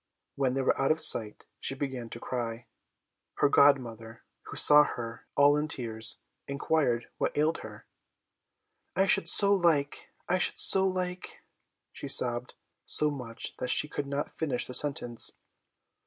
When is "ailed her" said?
7.37-7.85